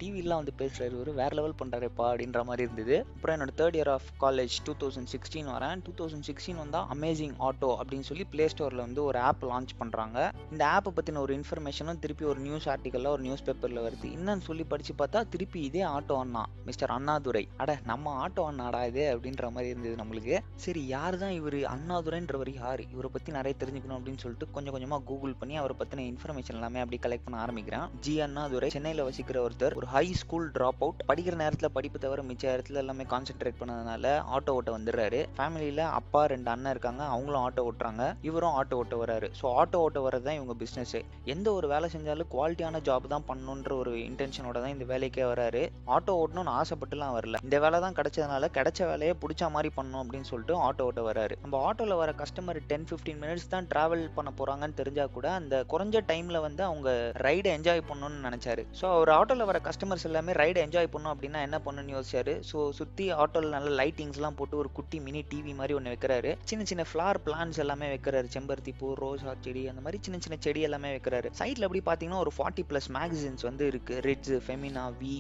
டிவிலாம் 0.02 0.40
வந்து 0.42 0.54
பேசுகிறாரு 0.58 1.00
ஒரு 1.00 1.14
வேற 1.14 1.36
லெவல் 1.36 1.58
பண்ணுறாருப்பா 1.64 2.06
அப்படின்ற 2.12 2.44
மாதிரி 2.44 2.70
இருந்தது. 2.70 2.98
அப்புறம் 3.16 3.36
என்னோட 3.36 3.54
third 3.58 3.78
year 3.80 3.92
of 3.96 4.08
college 4.22 4.56
two 4.64 4.74
thousand 4.82 5.10
sixteen 5.14 5.50
வரேன். 5.56 5.82
டூ 5.86 5.92
தௌசண்ட் 6.00 6.28
சிக்ஸ்டீன் 6.30 6.62
வந்தால் 6.64 6.88
அமேசிங் 6.94 7.36
ஆட்டோ 7.50 7.70
அப்படின்னு 7.80 8.08
சொல்லி 8.10 8.24
ப்ளே 8.24 8.48
ஸ்டோரில் 8.54 8.86
வந்து 8.86 9.04
ஒரு 9.04 9.20
ஆப் 9.20 9.46
லான்ச் 9.46 9.74
பண்ணுறாங்க 9.80 10.18
இந்த 10.52 10.64
ஆப்பை 10.76 10.92
பற்றின 10.96 11.18
ஒரு 11.18 11.34
இன்ஃபர்மேஷனும் 11.40 12.00
திருப்பி 12.00 12.26
ஒரு 12.26 12.40
நியூஸ் 12.40 12.70
ஆர்டிக்கலில் 12.70 13.08
ஒரு 13.08 13.22
நியூஸ் 13.22 13.44
பேப்பரில் 13.44 13.82
வருது. 13.88 14.08
என்னன்னு 14.18 14.46
சொல்லி 14.50 14.64
படித்து 14.64 14.94
பார்த்தா 15.02 15.22
திருப்பி 15.30 15.62
இதே 15.62 15.84
ஆட்டோ 15.96 16.18
அண்ணா 16.20 16.44
மிஸ்டர் 16.66 16.90
அண்ணாதுரை. 16.90 17.44
அட 17.58 17.80
நம்ம 17.84 18.28
ஆட்டோ 18.28 18.46
அண்ணாடா 18.52 18.82
இது 18.88 19.06
அப்படின்ற 19.16 19.52
மாதிரி 19.52 19.70
இருந்தது 19.74 19.96
நம்மளுக்கு. 20.04 20.38
சரி 20.56 20.84
யார் 20.88 21.18
தான் 21.18 21.32
இவர்? 21.32 21.60
அண்ணாதுரைன்றவர் 21.76 22.54
யார்? 22.54 22.82
இவரை 22.94 23.10
பற்றி 23.14 23.32
நிறைய 23.32 23.56
தெரிஞ்சுக்கணும் 23.62 23.98
அப்படின்னு 23.98 24.24
சொல்லிட்டு 24.24 24.48
கொஞ்சம் 24.52 24.74
கொஞ்சமாக 24.74 25.04
கூகுள் 25.04 25.40
பண்ணி 25.40 25.56
அவரை 25.56 25.76
பற்றின 25.80 26.06
இன்ஃபர்மேஷன் 26.12 26.58
எல்லாமே 26.60 26.80
அப்படி 26.84 27.00
கலெக்ட் 27.06 27.26
பண்ண 27.26 27.40
ஆரம்பிக்கிறேன். 27.46 27.88
ஜி 28.00 28.14
அண்ணாதுரை. 28.22 28.70
சென்னையில் 28.70 29.04
வசிக்கிற 29.04 29.40
ஒருத்தர் 29.48 29.78
ஒரு 29.82 29.88
ஹை 29.94 30.04
ஸ்கூல் 30.20 30.46
ட்ராப் 30.56 30.82
அவுட் 30.86 31.00
படிக்கிற 31.08 31.36
நேரத்தில் 31.42 31.74
படிப்பு 31.76 31.98
தவிர 32.04 32.20
மிச்ச 32.28 32.44
நேரத்தில் 32.50 32.78
எல்லாமே 32.82 33.06
கான்சென்ட்ரேட் 33.14 33.58
பண்ணதுனால 33.62 34.12
ஆட்டோ 34.36 34.52
ஓட்ட 34.58 34.70
வந்துடுறாரு. 34.76 35.20
ஃபேமிலியில் 35.38 35.82
அப்பா 35.98 36.22
ரெண்டு 36.32 36.50
அண்ணன் 36.54 36.74
இருக்காங்க 36.74 37.02
அவங்களும் 37.14 37.42
ஆட்டோ 37.48 37.64
ஓட்டுறாங்க 37.70 38.04
இவரும் 38.28 38.56
ஆட்டோ 38.60 38.76
ஓட்ட 38.82 38.98
வராரு 39.02 39.30
ஸோ 39.40 39.46
ஆட்டோ 39.62 39.80
ஓட்ட 39.86 40.02
வரது 40.06 40.26
தான் 40.28 40.38
இவங்க 40.40 40.54
பிஸ்னஸ் 40.62 40.96
எந்த 41.34 41.48
ஒரு 41.58 41.70
வேலை 41.74 41.88
செஞ்சாலும் 41.96 42.30
குவாலிட்டியான 42.36 42.82
ஜாப் 42.88 43.10
தான் 43.16 43.26
பண்ணணுன்ற 43.32 43.74
ஒரு 43.82 43.96
இன்டென்ஷனோட 44.06 44.62
தான் 44.66 44.74
இந்த 44.76 44.88
வேலைக்கே 44.94 45.26
வராரு 45.32 45.64
ஆட்டோ 45.96 46.16
ஓட்டணும்னு 46.22 46.54
ஆசைப்பட்டுலாம் 46.62 47.16
வரல. 47.18 47.42
இந்த 47.48 47.60
வேலை 47.66 47.82
தான் 47.86 47.98
கிடைச்சதுனால 48.00 48.52
கிடைச்ச 48.60 48.80
வேலையை 48.92 49.16
பிடிச்ச 49.26 49.52
மாதிரி 49.58 49.72
பண்ணணும் 49.80 50.04
அப்படின்னு 50.04 50.30
சொல்லிட்டு 50.32 50.58
ஆட்டோ 50.70 50.88
ஓட்ட 50.92 51.06
வராரு 51.10 51.38
நம்ம 51.44 51.62
ஆட்டோவில் 51.68 52.02
வர 52.04 52.14
கஸ்டமர் 52.24 52.62
டென் 52.72 52.88
ஃபிஃப்டீன் 52.92 53.22
மினிட்ஸ் 53.26 53.52
தான் 53.56 53.70
டிராவல் 53.74 54.08
பண்ண 54.20 54.34
போகிறாங்கன்னு 54.40 54.80
தெரிஞ்சா 54.82 55.08
கூட 55.18 55.30
அந்த 55.42 55.64
குறைஞ்ச 55.76 56.06
டைமில் 56.14 56.44
வந்து 56.48 56.66
அவங்க 56.70 56.90
ரைடை 57.30 57.54
என்ஜாய் 57.60 57.88
பண்ணணும்னு 57.92 58.26
நினச்சாரு. 58.30 58.66
ஸோ 58.82 58.88
அவர் 58.96 59.16
ஆட்டோவில் 59.20 59.50
வர 59.52 59.60
கஸ்டமர்ஸ் 59.82 60.08
எல்லாமே 60.08 60.32
ரைடு 60.40 60.60
என்ஜாய் 60.64 60.90
பண்ணோம் 60.94 61.14
அப்படின்னா 61.14 61.40
என்ன 61.46 61.58
பண்ணணும்னு 61.66 61.94
யோசிச்சாரு? 61.96 62.34
ஸோ 62.50 62.58
சுற்றி 62.80 63.06
ஆட்டோவில் 63.22 63.56
நல்ல 63.56 63.70
லைட்டிங்ஸ்லாம் 63.80 64.36
போட்டு 64.40 64.56
ஒரு 64.62 64.70
குட்டி 64.78 64.98
மினி 65.06 65.22
டிவி 65.32 65.54
மாதிரி 65.60 65.74
ஒன்று 65.78 65.94
வைக்கிறாரு. 65.94 66.32
சின்ன 66.50 66.66
சின்ன 66.72 66.84
ஃப்ளார் 66.90 67.20
பிளான்ஸ் 67.28 67.60
எல்லாமே 67.64 67.88
வைக்கிறாரு. 67.94 68.28
செம்பருத்தி 68.36 68.74
பூ 68.80 68.90
ரோஜா 69.04 69.32
செடி 69.46 69.64
அந்த 69.72 69.82
மாதிரி 69.86 70.00
சின்ன 70.08 70.20
சின்ன 70.26 70.38
செடி 70.46 70.62
எல்லாமே 70.68 70.90
வைக்கிறாரு. 70.96 71.30
சைட்ல 71.40 71.68
அப்படி 71.68 71.82
பார்த்தீங்கன்னா 71.88 72.22
ஒரு 72.26 72.34
ஃபார்ட்டி 72.38 72.66
ப்ளஸ் 72.72 72.90
மேகசின்ஸ் 72.98 73.48
வந்து 73.50 73.66
இருக்கு. 73.72 73.96
ரிட்ஸ் 74.10 74.36
ஃபெமினா 74.48 74.84
வி 75.02 75.16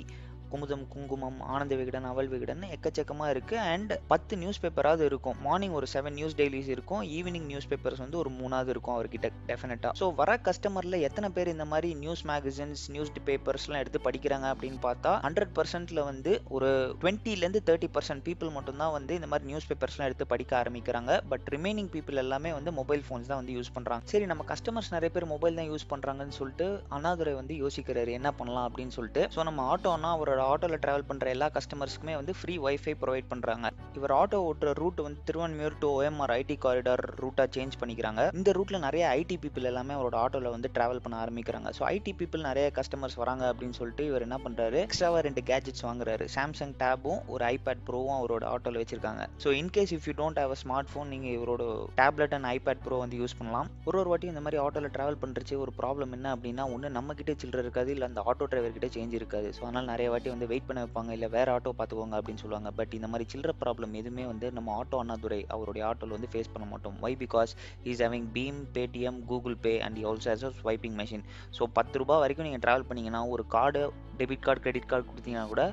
குமுதம் 0.51 0.85
குங்குமம் 0.93 1.39
ஆனந்த 1.53 1.73
விகடன் 1.81 2.07
அவல் 2.11 2.29
விகடன் 2.33 2.63
எக்கச்சக்கமாக 2.75 3.33
இருக்குது 3.35 3.63
அண்ட் 3.73 3.93
பத்து 4.11 4.33
நியூஸ் 4.41 4.61
பேப்பராவது 4.63 5.03
இருக்கும். 5.09 5.37
மார்னிங் 5.47 5.75
ஒரு 5.79 5.89
செவன் 5.93 6.15
நியூஸ் 6.19 6.35
டெய்லிஸ் 6.41 6.71
இருக்கும். 6.75 7.03
ஈவினிங் 7.17 7.47
நியூஸ் 7.51 7.69
பேப்பர்ஸ் 7.71 8.01
வந்து 8.05 8.19
ஒரு 8.23 8.31
மூணாவது 8.39 8.73
இருக்கும் 8.75 8.95
அவர்கிட்ட 8.97 9.29
டெஃபினட்டாக 9.49 9.93
ஸோ 10.01 10.07
வர 10.21 10.37
கஸ்டமரில் 10.47 10.97
எத்தனை 11.07 11.29
பேர் 11.37 11.53
இந்த 11.55 11.67
மாதிரி 11.73 11.91
நியூஸ் 12.03 12.23
மேகசின்ஸ் 12.31 12.83
நியூஸ் 12.95 13.11
பேப்பர்ஸ்லாம் 13.29 13.81
எடுத்து 13.83 14.01
படிக்கிறாங்க 14.07 14.47
அப்படின்னு 14.53 14.79
பார்த்தா 14.87 15.13
ஹண்ட்ரட் 15.27 15.53
பர்சன்ட்ல 15.59 16.03
வந்து 16.11 16.33
ஒரு 16.57 16.69
டுவெண்ட்டிலேருந்து 17.03 17.61
தேர்ட்டி 17.69 17.89
பர்சன்ட் 17.97 18.25
பீப்புள் 18.27 18.51
மட்டும்தான் 18.57 18.93
வந்து 18.97 19.13
இந்த 19.19 19.29
மாதிரி 19.33 19.49
நியூஸ் 19.51 19.69
பேப்பர்ஸ்லாம் 19.71 20.09
எடுத்து 20.09 20.27
படிக்க 20.33 20.51
ஆரம்பிக்கிறாங்க. 20.61 21.11
பட் 21.33 21.47
ரிமைனிங் 21.55 21.91
பீப்புள் 21.95 22.21
எல்லாமே 22.23 22.51
வந்து 22.57 22.73
மொபைல் 22.79 23.03
ஃபோன்ஸ் 23.07 23.29
தான் 23.31 23.41
வந்து 23.41 23.55
யூஸ் 23.57 23.73
பண்ணுறாங்க 23.77 24.11
சரி 24.13 24.25
நம்ம 24.31 24.45
கஸ்டமர்ஸ் 24.51 24.93
நிறைய 24.95 25.11
பேர் 25.15 25.31
மொபைல் 25.33 25.57
தான் 25.59 25.69
யூஸ் 25.71 25.89
பண்ணுறாங்கன்னு 25.93 26.37
சொல்லிட்டு 26.39 26.67
அண்ணாதுரை 26.97 27.33
வந்து 27.39 27.53
யோசிக்கிறாரு. 27.63 28.11
என்ன 28.19 28.29
பண்ணலாம் 28.39 28.67
அப்படின்னு 28.69 28.95
சொல்லிட்டு. 28.97 29.23
ஸோ 29.35 29.43
நம்ம 29.49 29.65
ஆட்டோனா 29.73 30.11
அவரோட 30.17 30.40
ஆட்டோவில் 30.49 30.81
ட்ராவல் 30.83 31.07
பண்ணுற 31.09 31.27
எல்லா 31.35 31.47
கஸ்டமர்ஸ்க்குமே 31.57 32.15
வந்து 32.19 32.33
ஃப்ரீ 32.39 32.55
ஒய்ஃபை 32.67 32.93
ப்ரொவைட் 33.03 33.29
பண்ணுறாங்க 33.31 33.67
இவர் 33.99 34.13
ஆட்டோ 34.19 34.39
ஓட்டுற 34.49 34.71
ரூட் 34.81 34.99
வந்து 35.05 35.19
Thiruvanmiyur 35.29 35.77
to 35.83 35.87
OMR 35.97 36.33
IT 36.37 36.57
corridor 36.65 37.03
ரூட்டாக 37.21 37.47
change 37.55 37.77
பண்ணிக்கிறாங்க. 37.81 38.21
இந்த 38.39 38.49
ரூட்டில் 38.57 38.83
நிறைய 38.85 39.03
ஐடி 39.19 39.37
பீப்புள் 39.43 39.69
எல்லாமே 39.71 39.93
அவரோட 39.97 40.17
ஆட்டோவில் 40.23 40.53
வந்து 40.55 40.71
ட்ராவல் 40.75 41.01
பண்ண 41.05 41.17
ஆரம்பிக்கிறாங்க. 41.23 41.69
ஸோ 41.77 41.83
ஐடி 41.95 42.13
பீப்புள் 42.19 42.47
நிறைய 42.49 42.67
கஸ்டமர்ஸ் 42.79 43.17
வராங்க 43.21 43.43
அப்படின்னு 43.51 43.77
சொல்லிட்டு 43.79 44.05
இவர் 44.09 44.25
என்ன 44.27 44.39
பண்ணுறாரு 44.45 44.79
எக்ஸ்ட்ராவாக 44.85 45.23
ரெண்டு 45.27 45.43
கேஜெட்ஸ் 45.49 45.85
வாங்குறாரு. 45.89 46.27
சாம்சங் 46.35 46.75
டேபும் 46.83 47.21
ஒரு 47.33 47.45
ஐபேட் 47.55 47.83
ப்ரோவும் 47.89 48.17
அவரோட 48.19 48.45
ஆட்டோவில் 48.53 48.81
வச்சிருக்காங்க. 48.81 49.23
So 49.45 49.51
in case 49.61 49.93
if 49.97 50.07
you 50.09 50.15
don't 50.21 50.41
have 50.43 50.53
a 50.57 50.59
smart 50.63 50.91
phone 50.93 51.11
நீங்கள் 51.15 51.33
இவரோட 51.37 51.63
டேப்லெட் 52.01 52.35
அண்ட் 52.37 52.49
ஐபேட் 52.55 52.83
ப்ரோ 52.85 52.99
வந்து 53.03 53.19
யூஸ் 53.21 53.37
பண்ணலாம். 53.41 53.69
ஒரு 53.89 53.99
ஒரு 54.01 54.09
வாட்டி 54.13 54.31
இந்த 54.33 54.43
மாதிரி 54.45 54.59
ஆட்டோவில் 54.65 54.93
ட்ராவல் 54.97 55.19
பண்ணுறச்சு 55.23 55.55
ஒரு 55.65 55.73
ப்ராப்ளம் 55.81 56.13
என்ன 56.19 56.27
அப்படின்னா 56.35 56.65
ஒன்று 56.75 56.95
நம்ம 56.97 57.13
கிட்டே 57.19 57.35
சில்லற 57.43 57.65
இருக்காது 57.65 57.91
இல்லை 57.95 58.07
அந்த 58.11 58.23
ஆட்டோ 58.31 58.47
டிரைவர் 58.53 58.75
கிட்டே 58.77 58.91
சேஞ்ச் 58.97 59.17
இருக்காது. 59.19 59.49
ஸோ 59.57 59.61
அதனால் 59.67 59.89
நிறைய 59.93 60.09
வாட்டி 60.13 60.30
வந்து 60.33 60.49
வெயிட் 60.51 60.67
பண்ண 60.67 60.79
வைப்பாங்க 60.85 61.11
இல்லை 61.17 61.29
வேறு 61.35 61.51
ஆட்டோ 61.55 61.71
பார்த்துக்கோங்க 61.79 62.15
அப்படின்னு 62.19 62.43
சொல்லுவாங்க. 62.43 62.71
பட் 62.79 62.93
இந்த 62.99 63.07
மாதிரி 63.11 63.25
சில்லற 63.33 63.53
ப்ராப்ளம் 63.63 63.93
எதுவுமே 64.01 64.25
வந்து 64.31 64.49
நம்ம 64.57 64.75
ஆட்டோ 64.79 64.99
அண்ணாதுரை 65.03 65.41
அவருடைய 65.55 65.85
ஆட்டோவில் 65.89 66.15
வந்து 66.17 66.31
ஃபேஸ் 66.33 66.51
பண்ண 66.53 66.67
மாட்டோம். 66.73 66.97
Why 67.05 67.13
because 67.23 67.53
is 67.91 68.03
having 68.05 68.27
BHIM 68.37 68.59
Paytm 68.77 69.19
Google 69.31 69.57
Pay 69.67 69.73
and 69.87 70.03
also 70.11 70.29
has 70.31 70.47
a 70.49 70.53
swiping 70.61 70.97
machine 71.01 71.25
so 71.59 71.63
பத்து 71.79 71.97
ரூபா 72.03 72.17
வரைக்கும் 72.23 72.47
நீங்கள் 72.49 72.63
ட்ராவல் 72.67 72.87
பண்ணிங்கன்னா 72.91 73.23
ஒரு 73.35 73.45
card 73.55 73.81
debit 74.21 74.45
card 74.47 74.63
credit 74.65 74.91
card 74.91 75.09
கொடுத்தீங்கன்னா 75.11 75.47
கூட 75.53 75.63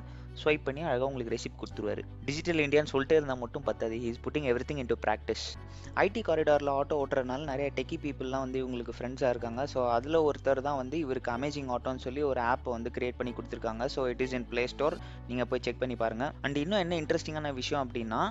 ஸ்வைப் 0.43 0.65
பண்ணி 0.67 0.81
அழகாக 0.87 1.07
உங்களுக்கு 1.09 1.33
ரெசிப்ட் 1.35 1.59
கொடுத்துருவாரு. 1.61 2.01
டிஜிட்டல் 2.27 2.63
இந்தியான்னு 2.65 2.91
சொல்லிட்டே 2.93 3.17
இருந்தால் 3.19 3.41
மட்டும் 3.43 3.65
பத்தாது. 3.69 3.95
He's 4.05 4.19
putting 4.25 4.47
everything 4.69 4.81
into 4.83 4.97
practice 5.05 5.45
IT 6.05 6.23
காரிடாரில் 6.29 6.71
auto 6.77 6.97
ஓட்டுறதுனால 7.03 7.47
நிறைய 7.51 7.69
டெக்கி 7.77 7.99
பீப்புளெலாம் 8.03 8.45
வந்து 8.45 8.59
இவங்களுக்கு 8.63 8.95
ஃப்ரெண்ட்ஸாக 8.97 9.33
இருக்காங்க. 9.35 9.63
ஸோ 9.73 9.79
அதில் 9.97 10.19
ஒருத்தர் 10.27 10.65
தான் 10.67 10.79
வந்து 10.81 10.97
இவருக்கு 11.05 11.31
அமேசிங் 11.37 11.71
ஆட்டோன்னு 11.77 12.05
சொல்லி 12.07 12.23
ஒரு 12.31 12.41
ஆப்பை 12.51 12.71
வந்து 12.77 12.91
கிரியேட் 12.97 13.19
பண்ணி 13.21 13.33
கொடுத்துருக்காங்க. 13.39 13.85
So 13.95 14.09
it 14.13 14.23
is 14.27 14.35
in 14.39 14.47
Play 14.53 14.65
Store 14.75 14.97
நீங்கள் 15.31 15.49
போய் 15.51 15.65
செக் 15.67 15.81
பண்ணி 15.83 15.97
பாருங்கள் 16.03 16.33
அண்ட் 16.45 16.59
இன்னும் 16.63 16.83
என்ன 16.85 16.95
இன்ட்ரெஸ்டிங்கான 17.03 17.53
விஷயம் 17.61 17.83
அப்படின்னா 17.85 18.21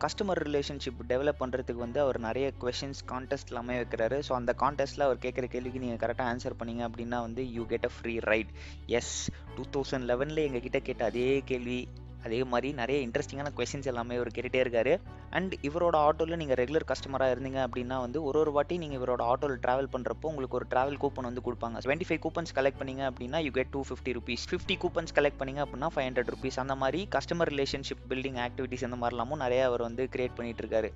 கஸ்டமர் 0.00 0.40
ரிலேஷன்ஷிப் 0.46 1.00
டெவலப் 1.08 1.40
பண்ணுறதுக்கு 1.40 1.84
வந்து 1.84 2.00
அவர் 2.00 2.18
நிறைய 2.18 2.46
கொஷின்ஸ் 2.62 3.02
கான்டெஸ்ட் 3.12 3.50
எல்லாமே 3.50 3.74
வைக்கிறாரு. 3.80 4.18
ஸோ 4.28 4.32
அந்த 4.32 4.52
கான்டெஸ்ட்டில் 4.62 5.06
அவர் 5.06 5.22
கேட்குற 5.24 5.46
கேள்விக்கு 5.46 5.82
நீங்கள் 5.84 6.00
கரெக்டாக 6.02 6.30
ஆன்சர் 6.32 6.58
பண்ணீங்க 6.60 6.84
அப்படின்னா 6.88 7.20
வந்து 7.20 7.44
you 7.50 7.64
get 7.64 7.86
a 7.86 7.92
free 7.96 8.14
ride 8.30 8.52
yes 9.00 9.14
two 9.56 9.64
thousand 9.76 10.08
லெவனில் 10.12 10.44
எங்ககிட்ட 10.46 10.80
கேட்ட 10.80 11.04
அதே 11.04 11.28
கேள்வி 11.42 11.78
அதே 12.24 12.40
மாதிரி 12.52 12.68
நிறைய 12.80 12.98
இன்ட்ரெஸ்டிங்கான 13.06 13.52
கொஷின்ஸ் 13.58 13.88
எல்லாமே 13.92 14.14
இவர் 14.18 14.30
கேட்டுகிட்டே 14.36 14.60
இருக்காரு. 14.64 14.92
அண்ட் 15.36 15.54
இவரோட 15.68 15.96
ஆட்டோவில் 16.06 16.40
நீங்கள் 16.42 16.58
ரெகுலர் 16.62 16.86
கஸ்டமராக 16.92 17.34
இருந்தீங்க 17.34 17.60
அப்படின்னா 17.66 17.98
வந்து 18.06 18.18
ஒரு 18.28 18.38
ஒரு 18.42 18.52
வாட்டி 18.56 18.78
நீங்கள் 18.82 19.00
இவரோட 19.00 19.22
ஆட்டோவில் 19.32 19.62
ட்ராவல் 19.66 19.90
பண்ணுறப்போ 19.94 20.28
உங்களுக்கு 20.32 20.58
ஒரு 20.60 20.68
ட்ராவல் 20.74 21.00
கூப்பன் 21.04 21.28
வந்து 21.30 21.44
கொடுப்பாங்க. 21.48 21.78
டுவெண்ட்டி 21.86 22.08
ஃபைவ் 22.10 22.22
கூப்பன்ஸ் 22.26 22.54
கலெக்ட் 22.58 22.80
பண்ணீங்க 22.82 23.04
அப்படின்னா 23.10 23.40
you 23.46 23.52
get 23.58 23.72
two 23.76 23.82
fifty 23.90 24.14
rupees 24.18 24.46
fifty 24.52 24.76
coupons 24.84 25.16
collect 25.18 25.40
பண்ணிங்க 25.42 25.62
அப்படின்னா 25.66 25.90
ஃபைவ் 25.94 26.08
ஹண்ட்ரட் 26.08 26.32
ருபீஸ் 26.34 26.60
அந்த 26.64 26.76
மாதிரி 26.84 27.02
கஸ்டமர் 27.16 27.52
ரிலேஷன்ஷிப் 27.54 28.04
பில்டிங் 28.12 28.40
ஆக்டிவிட்டிஸ் 28.46 28.86
அந்த 28.90 28.98
மாதிரிலாமும் 29.02 29.42
நிறைய 29.46 29.62
அவர் 29.70 29.84
வந்து 29.88 30.04
கிரியேட் 30.14 30.38
பண்ணிட்டு 30.38 30.62
இருக்காரு. 30.64 30.90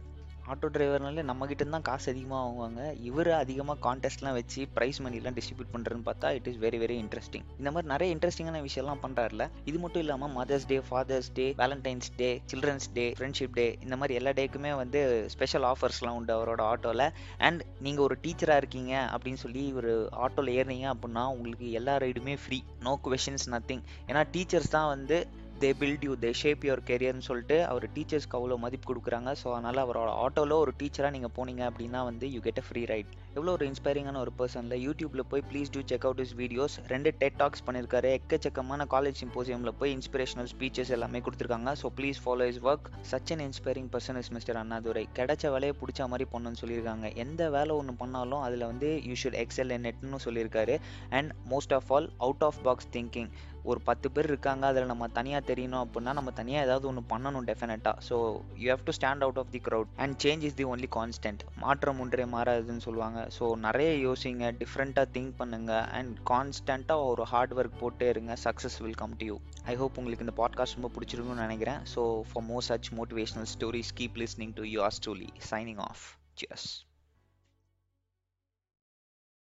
ஆட்டோ 0.48 0.68
டிரைவர்னாலே 0.74 1.22
நம்மக்கிட்ட 1.28 1.64
தான் 1.74 1.86
காசு 1.88 2.06
அதிகமாக 2.12 2.40
வாங்குவாங்க. 2.42 2.80
இவர் 3.08 3.30
அதிகமாக 3.38 3.78
கான்டெஸ்ட்லாம் 3.86 4.36
வச்சு 4.38 4.60
ப்ரைஸ் 4.76 4.98
மணிலாம் 5.04 5.36
டிஸ்ட்ரிபியூட் 5.38 5.72
பண்ணுறதுன்னு 5.74 6.06
பார்த்தா 6.08 6.28
it 6.38 6.48
is 6.50 6.58
very 6.64 6.78
very 6.82 6.96
interesting 7.02 7.44
இந்த 7.60 7.70
மாதிரி 7.70 7.90
நிறைய 7.92 8.14
இன்ட்ரெஸ்டிங்கான 8.14 8.60
விஷயம்லாம் 8.66 9.02
பண்ணுறாருல 9.04 9.46
இது 9.64 9.78
மட்டும் 9.78 10.02
இல்லாமல் 10.02 10.32
mother's 10.32 10.66
day 10.66 10.78
father's 10.88 11.30
day 11.32 11.46
Valentine's 11.60 12.10
day 12.16 12.30
children's 12.52 12.88
day 12.92 13.06
friendship 13.18 13.54
day 13.54 13.66
இந்த 13.82 13.96
மாதிரி 13.96 14.14
எல்லா 14.14 14.32
டேக்குமே 14.32 14.72
வந்து 14.76 15.02
ஸ்பெஷல் 15.28 15.66
ஆஃபர்ஸ்லாம் 15.72 16.18
உண்டு 16.18 16.34
அவரோட 16.36 16.62
ஆட்டோவில் 16.70 17.06
அண்ட் 17.40 17.62
நீங்கள் 17.80 18.04
ஒரு 18.04 18.16
டீச்சராக 18.22 18.62
இருக்கீங்க 18.62 18.94
அப்படின்னு 19.12 19.42
சொல்லி 19.42 19.64
ஒரு 19.72 19.92
ஆட்டோவில் 20.24 20.54
ஏறினீங்க 20.56 20.88
அப்படின்னா 20.94 21.24
உங்களுக்கு 21.34 21.68
எல்லா 21.72 21.96
ரைடுமே 21.98 22.36
ஃப்ரீ 22.44 22.60
நோ 22.80 22.94
கொஷின்ஸ் 23.06 23.48
நத்திங் 23.54 23.84
ஏன்னா 24.06 24.22
டீச்சர்ஸ் 24.32 24.74
தான் 24.76 24.88
வந்து 24.88 25.18
they 25.62 25.68
build 25.78 26.04
you 26.06 26.12
they 26.22 26.30
shape 26.40 26.64
your 26.66 26.82
கெரியர்னு 26.88 27.24
சொல்லிட்டு 27.28 27.56
அவர் 27.70 27.84
டீச்சர்ஸ்க்கு 27.94 28.36
அவ்வளோ 28.38 28.56
மதிப்பு 28.64 28.86
கொடுக்குறாங்க. 28.90 29.30
ஸோ 29.40 29.46
அதனால் 29.54 29.80
அவரோட 29.84 30.10
ஆட்டோவில் 30.24 30.54
ஒரு 30.64 30.72
டீச்சராக 30.80 31.12
நீங்கள் 31.14 31.32
போனீங்க 31.38 31.62
அப்படின்னா 31.70 32.00
வந்து 32.08 32.26
you 32.34 32.40
get 32.46 32.60
a 32.62 32.64
free 32.66 32.82
ride 32.92 33.10
எவ்வளோ 33.36 33.52
ஒரு 33.56 33.64
இன்ஸ்பைரிங்கான 33.70 34.20
ஒரு 34.24 34.32
பர்சனில் 34.40 34.76
யூடியூப்பில் 34.86 35.24
போய் 35.32 35.42
please 35.50 35.72
do 35.74 35.80
check 35.90 36.06
out 36.08 36.22
is 36.24 36.34
videos 36.42 36.74
ரெண்டு 36.92 37.12
டெட் 37.22 37.38
டாக்ஸ் 37.42 37.64
பண்ணியிருக்காரு. 37.66 38.10
எக்கச்சக்கமான 38.18 38.86
காலேஜ் 38.94 39.20
சிம்போசியமில் 39.22 39.74
போய் 39.80 39.92
இன்ஸ்பிரேஷனல் 39.96 40.50
ஸ்பீச்சஸ் 40.54 40.92
எல்லாமே 40.98 41.22
கொடுத்துருக்காங்க. 41.26 41.72
So 41.82 41.90
please 41.98 42.20
follow 42.24 42.46
is 42.52 42.62
work 42.70 42.88
such 43.12 43.32
an 43.36 43.44
inspiring 43.48 43.90
person 43.96 44.20
is 44.22 44.32
mister 44.36 44.60
Annadurai 44.62 45.04
கிடைச்ச 45.18 45.52
வேலையை 45.56 45.74
பிடிச்ச 45.82 46.08
மாதிரி 46.12 46.28
பண்ணணும்னு 46.34 46.62
சொல்லியிருக்காங்க. 46.62 47.08
எந்த 47.24 47.50
வேலை 47.56 47.74
ஒன்று 47.80 47.96
பண்ணாலும் 48.04 48.42
அதில் 48.46 48.66
வந்து 48.70 48.90
யூ 49.10 49.16
ஷுட் 49.24 49.40
எக்ஸல் 49.44 49.76
நெட்னு 49.88 50.24
சொல்லியிருக்காரு. 50.28 50.76
And 51.18 51.30
most 51.54 51.76
of 51.78 51.92
all 51.96 52.10
out 52.28 52.46
of 52.50 52.60
box 52.68 52.90
thinking 52.96 53.30
ஒரு 53.70 53.80
பத்து 53.88 54.08
பேர் 54.14 54.28
இருக்காங்க 54.32 54.64
அதில் 54.70 54.90
நம்ம 54.90 55.08
தனியாக 55.18 55.42
தெரியணும் 55.50 55.82
அப்படின்னா 55.84 56.12
நம்ம 56.18 56.30
தனியாக 56.40 56.66
ஏதாவது 56.66 56.86
ஒன்று 56.90 57.02
பண்ணணும் 57.12 57.46
டெஃபினட்டாக 57.50 57.94
so 58.08 58.16
you 58.62 58.66
have 58.72 58.84
to 58.88 58.92
stand 58.98 59.24
out 59.26 59.40
of 59.42 59.50
the 59.54 59.60
crowd 59.68 59.90
and 59.96 60.16
change 60.24 60.44
is 60.48 60.56
the 60.60 60.66
only 60.72 60.88
constant 60.98 61.42
மாற்றம் 61.64 62.00
ஒன்றே 62.04 62.26
மாறாதுன்னு 62.34 62.84
சொல்லுவாங்க. 62.86 63.28
ஸோ 63.38 63.54
நிறைய 63.66 63.90
யோசிங்க 64.06 64.52
டிஃப்ரெண்ட்டாக 64.62 65.06
திங்க் 65.16 65.34
பண்ணுங்க 65.36 65.72
அண்ட் 65.98 66.14
கான்ஸ்டண்ட்டாக 66.32 67.08
ஒரு 67.10 67.24
ஹார்ட் 67.32 67.54
ஒர்க் 67.58 67.80
போட்டே 67.80 68.08
இருங்க. 68.08 68.36
Success 68.44 68.78
will 68.84 69.00
come 69.02 69.16
to 69.16 69.26
you 69.26 69.38
I 69.64 69.76
hope 69.82 69.98
உங்களுக்கு 69.98 70.26
இந்த 70.28 70.36
பாட்காஸ்ட் 70.42 70.78
ரொம்ப 70.80 70.92
பிடிச்சிருக்கும்னு 70.96 71.46
நினைக்கிறேன். 71.46 71.82
So 71.94 72.04
for 72.30 72.46
more 72.52 72.66
such 72.68 72.90
motivational 73.00 73.50
stories 73.56 73.92
keep 74.00 74.18
listening 74.24 74.56
to 74.60 74.66
you 74.74 74.80
as 74.88 75.02
truly 75.06 75.30
signing 75.52 75.82
off 75.90 76.06
Cheers. 76.40 76.87